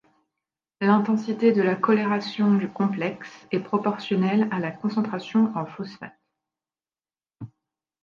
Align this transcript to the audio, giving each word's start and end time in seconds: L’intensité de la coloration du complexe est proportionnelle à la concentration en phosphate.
L’intensité 0.79 1.51
de 1.51 1.61
la 1.61 1.75
coloration 1.75 2.55
du 2.55 2.67
complexe 2.71 3.29
est 3.51 3.59
proportionnelle 3.59 4.47
à 4.49 4.57
la 4.57 4.71
concentration 4.71 5.55
en 5.55 5.67
phosphate. 5.67 6.17